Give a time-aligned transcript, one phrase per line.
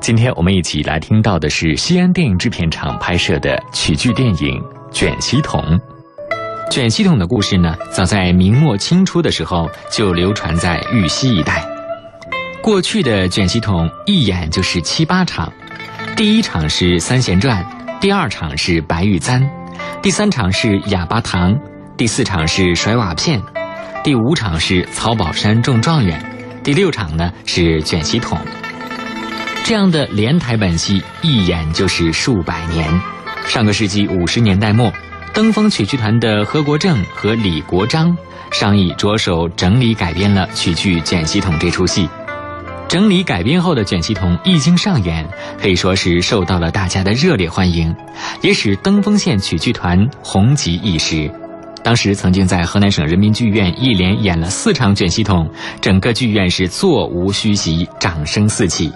[0.00, 4.58] 今天我们一起来听到的是西安电影制片厂拍摄的曲剧电影
[4.90, 5.62] 《卷席筒》。
[6.70, 11.62] 卷席筒的故事呢，早在明末清初的时候就流传在豫西一带。
[12.62, 15.52] 过去的卷席筒一演就是七八场，
[16.16, 17.62] 第一场是三弦传，
[18.00, 19.46] 第二场是白玉簪，
[20.00, 21.54] 第三场是哑巴堂，
[21.98, 23.42] 第四场是甩瓦片，
[24.02, 26.24] 第五场是曹宝山中状元，
[26.64, 28.38] 第六场呢是卷席筒。
[29.70, 32.84] 这样的连台本戏一演就是数百年。
[33.46, 34.92] 上个世纪五十年代末，
[35.32, 38.18] 登峰曲剧团的何国正和李国章
[38.50, 42.08] 商议着手整理改编了曲剧《卷席筒》这出戏。
[42.88, 45.24] 整理改编后的《卷席筒》一经上演，
[45.62, 47.94] 可以说是受到了大家的热烈欢迎，
[48.42, 51.30] 也使登封县曲剧团红极一时。
[51.84, 55.48] 当时曾经在河南省人民剧院一连演了四场《卷席筒》，
[55.80, 58.92] 整个剧院是座无虚席，掌声四起。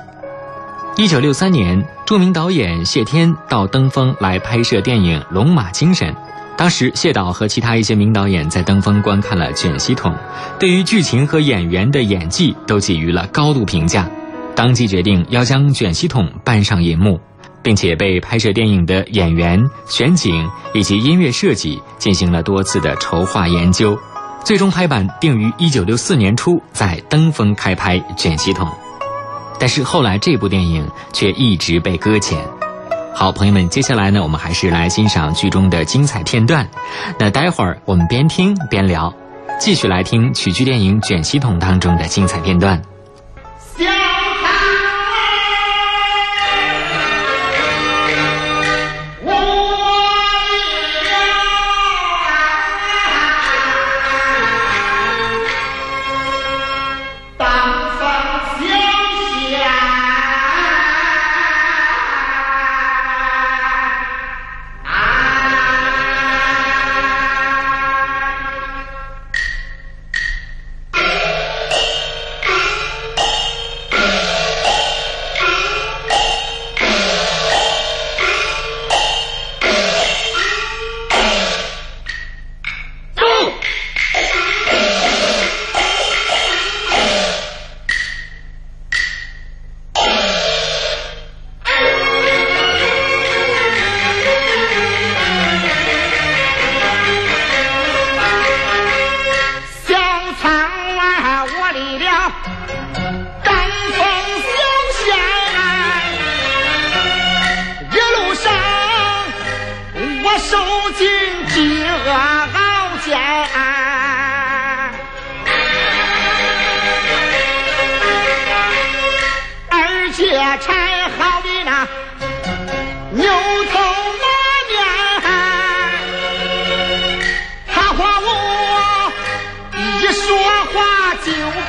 [0.97, 6.09] 一九六三年，著名导演谢天到登封来拍摄电影《龙马精神》。
[6.57, 10.13] 当时，谢导和其他一些名导演在登封观看了《卷席筒》，
[10.61, 14.09] 对于剧情和演员的演技都给予了高度评价，
[14.55, 17.19] 当即决定要将《卷席筒》搬上银幕，
[17.61, 23.99] 并且被拍摄电影的演员、选景以及音乐设计进行了多次的筹划研究，
[24.45, 28.69] 最终拍板定于一九六四年初在登封开拍《卷席筒》。
[29.59, 32.39] 但是后来这部电影却一直被搁浅。
[33.15, 36.69] 好，朋友们，接下来呢，我们还是来欣赏剧中的精彩片段。
[37.19, 39.15] 那待会儿我们边听边聊，
[39.61, 42.83] 继续来听曲剧电影《卷席筒》当中的精彩片段。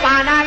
[0.01, 0.43] 把那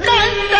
[0.00, 0.51] 但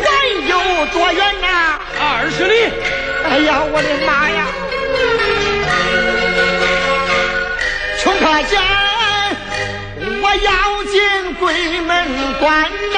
[0.00, 0.04] 还
[0.48, 1.78] 有多远呐？
[1.98, 2.54] 二十里。
[3.24, 4.40] 哎呀，我的妈呀！
[8.00, 8.52] 穷可见
[10.20, 10.50] 我要
[10.84, 10.94] 进
[11.34, 11.42] 鬼
[11.82, 11.90] 门
[12.40, 12.44] 关
[12.92, 12.96] 呐！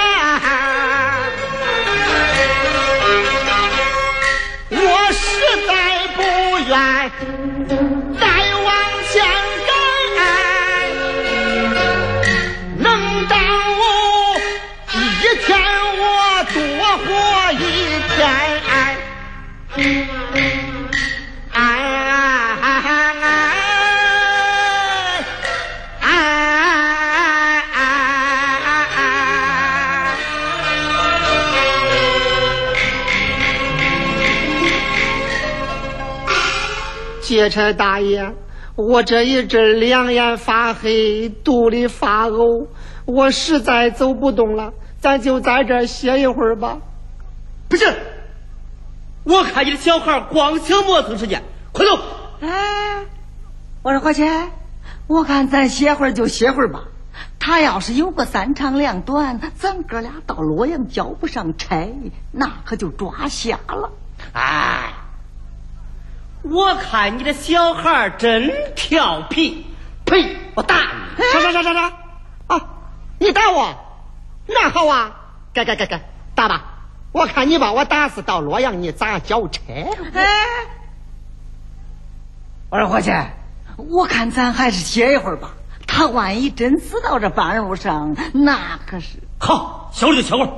[4.70, 4.78] 我
[5.12, 5.22] 实
[5.66, 5.70] 在
[6.16, 6.18] 不
[6.68, 6.72] 愿
[37.44, 38.32] 劫差大爷，
[38.74, 42.68] 我这一阵两眼发黑，肚里发呕，
[43.04, 46.78] 我实在走不动了，咱就在这歇一会儿吧。
[47.68, 47.84] 不是，
[49.24, 51.42] 我看你的小孩光想磨蹭时间，
[51.72, 52.02] 快走！
[52.40, 53.04] 哎，
[53.82, 54.24] 我说伙计，
[55.06, 56.84] 我看咱歇会儿就歇会儿吧。
[57.38, 61.92] 他要是有个三长两短，咱哥俩到洛阳交不上差，
[62.32, 63.90] 那可就抓瞎了。
[64.32, 64.94] 哎。
[66.44, 69.66] 我看你的小孩真调皮，
[70.04, 70.36] 呸！
[70.54, 71.24] 我打你！
[71.32, 71.96] 啥啥啥啥啥？
[72.48, 72.60] 啊！
[73.18, 73.74] 你打我？
[74.46, 75.16] 那好啊，
[75.54, 76.02] 该该该该
[76.34, 76.64] 打吧！
[77.12, 79.62] 我看你把我打死，到洛阳你咋交差？
[80.12, 80.26] 哎！
[82.68, 83.10] 我说伙计，
[83.78, 85.50] 我看咱还是歇一会儿吧。
[85.86, 89.18] 他万一真死到这半路上，那可是……
[89.38, 90.50] 好，歇会儿就歇会儿。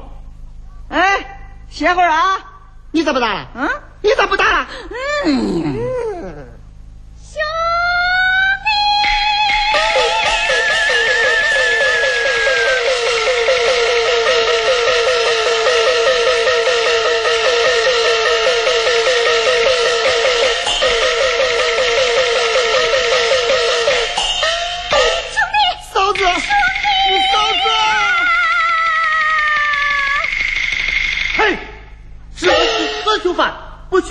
[0.88, 1.38] 哎，
[1.68, 2.38] 歇会儿啊！
[2.90, 3.48] 你怎么打了？
[3.54, 3.68] 嗯。
[4.06, 4.68] 你咋不打了？
[5.26, 6.55] 嗯。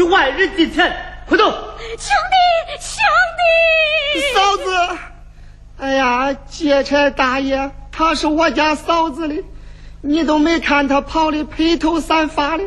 [0.09, 0.95] 外人进前，
[1.27, 1.43] 快走！
[1.45, 2.97] 兄弟，兄
[3.37, 4.63] 弟，嫂子，
[5.77, 9.43] 哎呀，劫差大爷，他是我家嫂子的，
[10.01, 12.63] 你都没看他跑的披头散发的，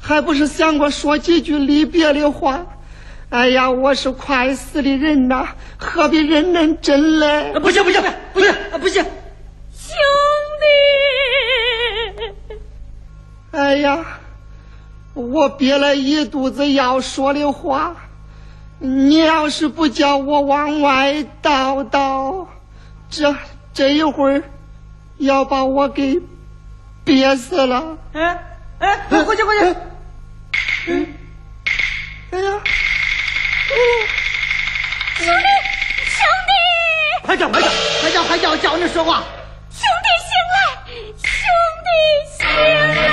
[0.00, 2.66] 还不是想过说几句离别的话？
[3.30, 7.52] 哎呀，我是快死的人呐，何必认认真嘞？
[7.60, 8.02] 不行不行
[8.32, 9.04] 不行不行！
[9.72, 9.92] 兄
[12.50, 12.56] 弟，
[13.52, 14.04] 哎呀！
[15.18, 17.96] 我憋了一肚子要说的话，
[18.78, 22.46] 你要是不叫我往外倒倒，
[23.10, 23.34] 这
[23.74, 24.44] 这一会儿
[25.16, 26.20] 要把我给
[27.04, 27.98] 憋死了。
[28.12, 28.38] 哎
[28.78, 29.76] 哎，回去回去。
[30.86, 31.14] 嗯，
[32.30, 32.50] 哎呀，
[35.16, 35.48] 兄弟
[36.06, 36.50] 兄弟，
[37.24, 37.68] 快叫快叫
[38.00, 39.24] 快叫快叫叫你说话。
[39.72, 40.58] 兄弟醒来，
[41.18, 41.26] 兄
[41.82, 41.88] 弟
[42.38, 43.07] 醒来。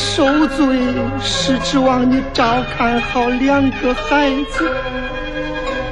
[0.00, 0.80] 受罪，
[1.20, 4.70] 是指望你照看好两个孩子。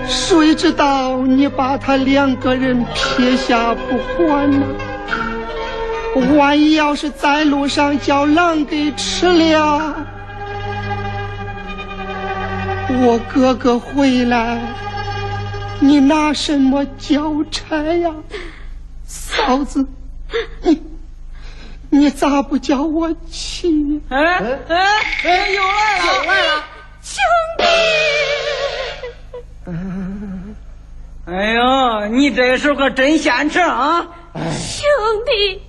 [0.06, 4.66] 谁知道你把他两个人撇下不管呢？
[6.36, 9.94] 万一要是在路上叫狼给吃了，
[12.88, 14.58] 我哥哥回来，
[15.78, 18.10] 你拿什么交差呀？
[19.04, 19.86] 嫂子，
[20.62, 20.82] 你
[21.90, 24.00] 你咋不叫我去？
[24.10, 24.58] 哎哎
[25.22, 26.64] 哎，又来了，又来了，
[27.02, 27.24] 兄
[27.58, 27.64] 弟，
[31.26, 34.06] 哎呦，你这时候可真现成啊！
[34.34, 34.84] 兄
[35.26, 35.62] 弟，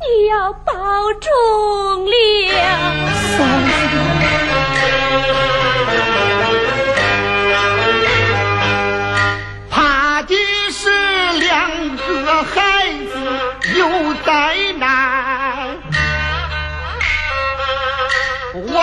[0.00, 0.72] 你要保
[1.20, 2.12] 重了。
[3.36, 3.70] 嫂子。
[9.70, 10.34] 怕的
[10.70, 10.90] 是
[11.40, 13.12] 两个孩子
[13.78, 14.55] 有灾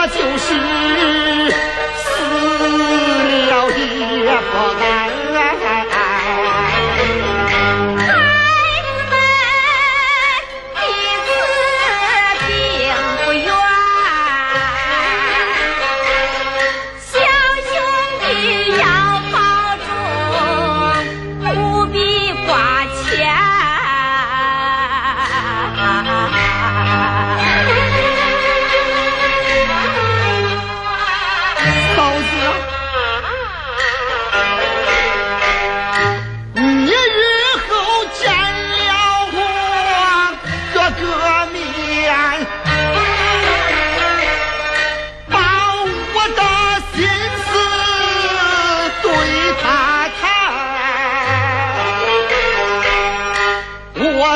[0.03, 0.51] 我就是
[1.95, 2.11] 死
[3.47, 5.02] 了也不安。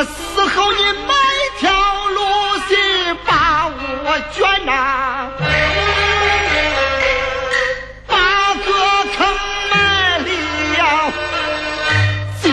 [0.04, 1.14] 死后你买
[1.58, 1.70] 条
[2.08, 2.20] 路
[2.68, 4.70] 线把我卷呐、
[8.06, 8.68] 把个
[9.16, 9.18] 坑
[9.70, 9.74] 埋
[10.78, 11.12] 了，
[12.42, 12.48] 就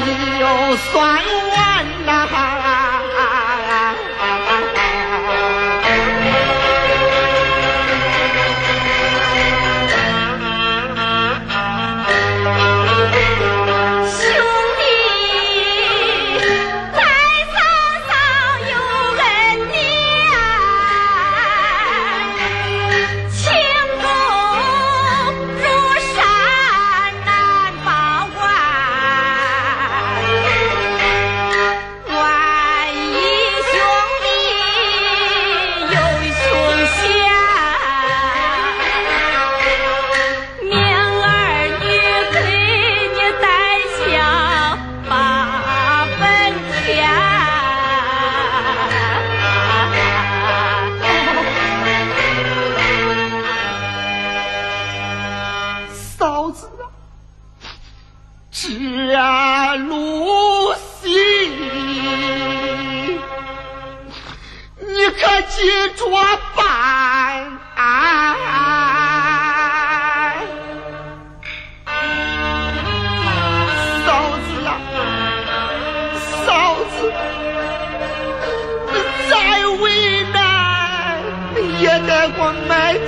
[0.92, 0.94] 算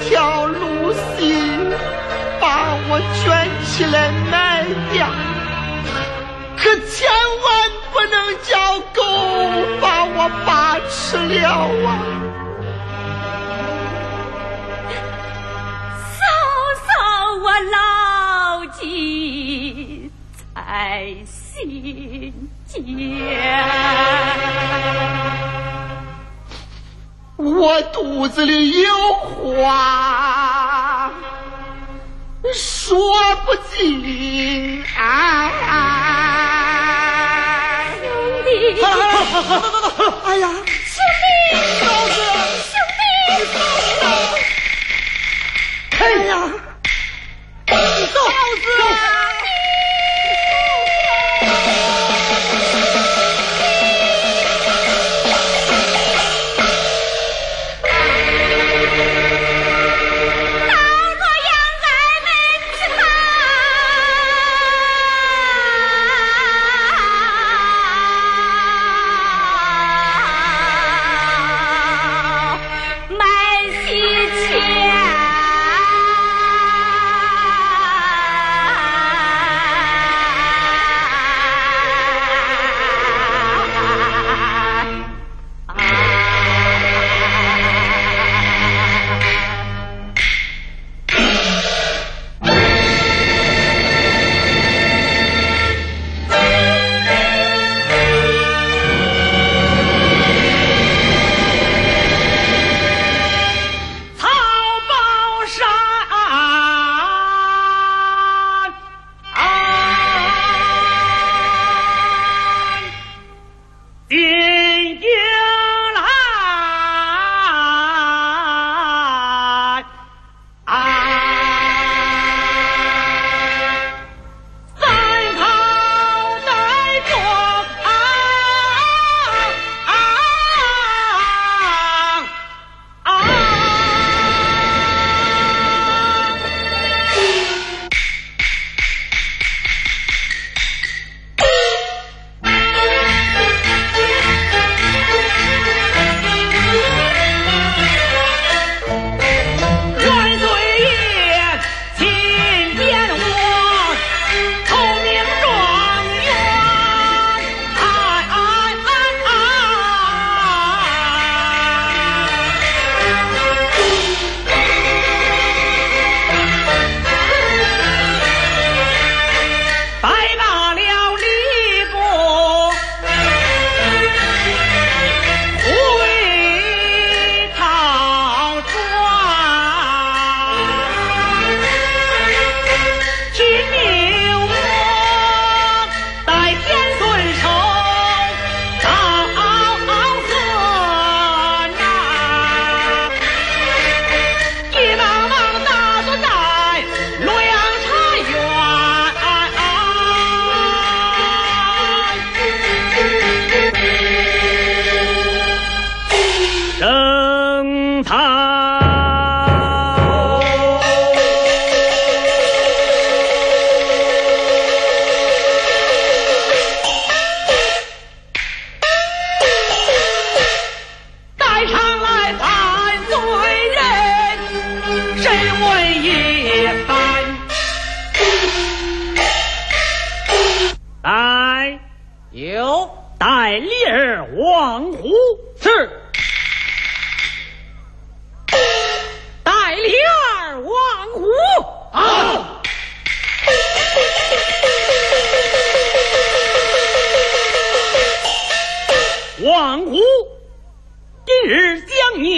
[0.01, 1.25] 条路线，
[2.39, 3.25] 把我卷
[3.65, 5.07] 起来卖掉。
[6.57, 7.07] 可千
[7.45, 7.47] 万
[7.93, 9.01] 不能叫狗
[9.79, 11.47] 把我把吃了
[11.85, 11.87] 啊！
[16.17, 16.19] 嫂
[16.87, 16.89] 嫂，
[17.43, 20.11] 我牢记
[20.55, 22.33] 在心
[22.65, 22.83] 间。
[27.37, 31.11] 我肚子里有话
[32.51, 32.97] 说
[33.45, 35.51] 不尽啊！
[38.01, 38.09] 兄
[38.43, 40.01] 弟，好了好了好了，走走走！
[40.25, 42.17] 哎呀，兄弟，嫂子，
[42.71, 43.05] 兄弟，
[45.99, 46.33] 哎呀，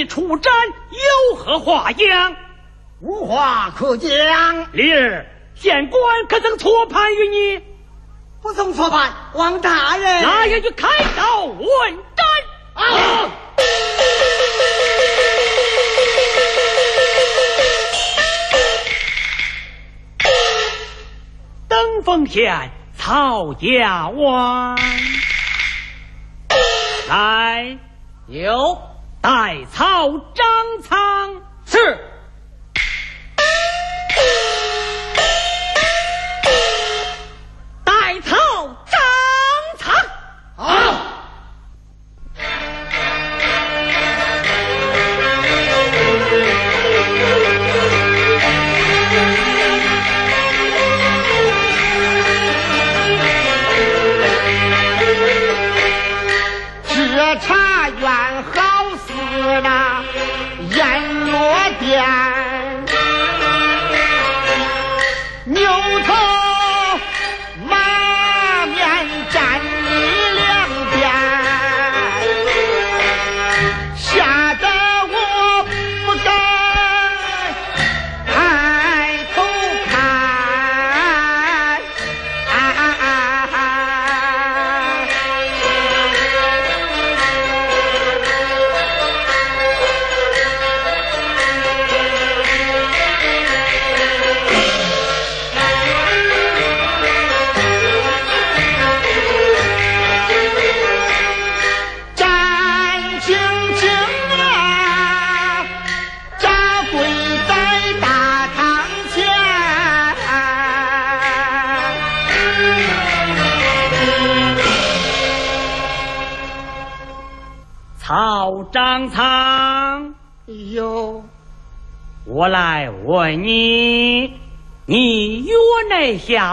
[0.10, 0.52] 出战，
[1.32, 2.36] 有何话讲？
[3.00, 4.68] 无话可讲。
[4.74, 7.64] 李儿，县官可曾错判于你？
[8.42, 10.24] 不曾错判，王大人。
[10.24, 12.26] 那也就开刀问斩。
[12.74, 13.30] 啊！
[21.68, 24.78] 登封县曹家湾，
[27.08, 27.78] 来
[28.28, 28.82] 有
[29.22, 30.46] 代操张
[30.82, 31.49] 苍。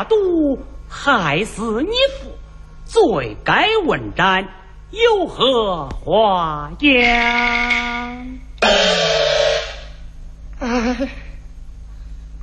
[0.09, 1.89] 毒，害死你
[2.21, 2.37] 父，
[2.85, 4.49] 罪该问斩，
[4.91, 6.89] 有何话讲？
[10.59, 11.09] 哎，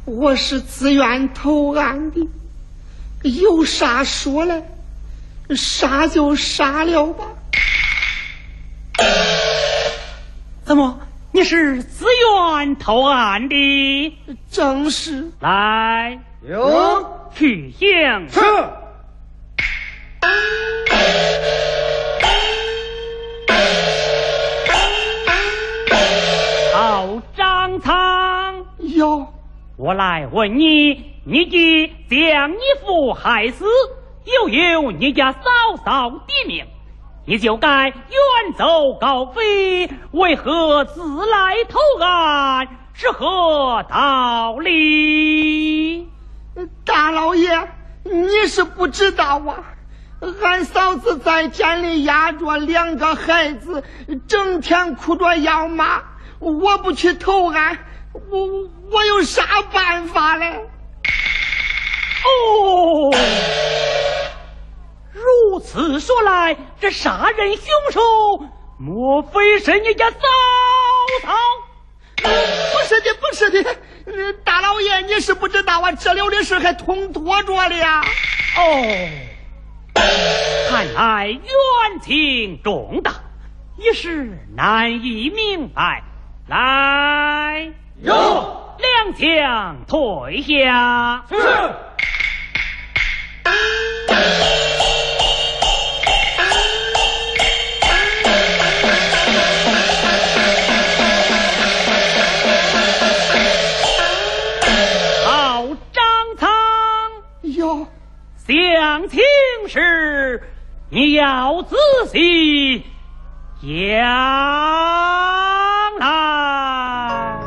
[0.05, 2.29] 我是自愿投案的，
[3.23, 4.63] 有啥说来，
[5.55, 7.25] 杀就杀了吧。
[10.65, 10.99] 怎么？
[11.35, 14.17] 你是自愿投案的？
[14.51, 15.31] 正是。
[15.39, 17.87] 来，有去刑。
[18.27, 18.41] 是。
[26.73, 28.65] 好，张苍。
[28.79, 29.25] 哟。
[29.77, 33.63] 我来问你：你既将你父害死，
[34.25, 35.39] 又有你家嫂
[35.85, 36.65] 嫂的命。
[37.25, 37.95] 你就该远
[38.57, 42.67] 走高飞，为何自来投案？
[42.91, 46.09] 是何道理？
[46.85, 47.49] 大老爷，
[48.03, 49.63] 你是不知道啊！
[50.41, 53.83] 俺嫂子在家里压着两个孩子，
[54.27, 56.01] 整天哭着要妈。
[56.39, 57.77] 我不去投案，
[58.13, 58.47] 我
[58.91, 60.45] 我有啥办法嘞？
[62.25, 63.11] 哦。
[65.11, 68.01] 如此说来，这杀人凶手
[68.77, 70.17] 莫非是你家嫂
[71.21, 71.33] 嫂？
[72.23, 73.63] 不是的，不是的，
[74.43, 78.03] 大老爷，你是不知道啊，这里的事还通多着了呀。
[78.55, 79.09] 哦，
[80.69, 83.11] 看来冤情重大，
[83.77, 86.03] 一时难以明白。
[86.47, 91.25] 来，有两枪退下。
[91.29, 91.35] 是。
[108.45, 109.21] 详情
[109.69, 110.43] 事，
[110.89, 111.77] 你要仔
[112.11, 112.83] 细
[113.61, 113.71] 讲
[115.97, 117.39] 来。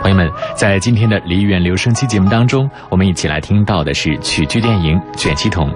[0.00, 5.68] 朋友们，在今天的梨园留声机节目当中，我们一起来听到的是曲剧电影《卷七筒》。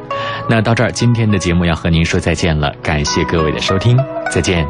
[0.49, 3.99] 那到这儿，今天的节目要和您说再见了，感谢各位的收听，
[4.31, 4.65] 再见。